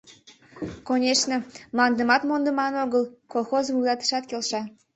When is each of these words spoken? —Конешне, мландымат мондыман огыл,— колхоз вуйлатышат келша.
—Конешне, 0.87 1.37
мландымат 1.75 2.21
мондыман 2.29 2.73
огыл,— 2.83 3.03
колхоз 3.31 3.65
вуйлатышат 3.73 4.23
келша. 4.29 4.61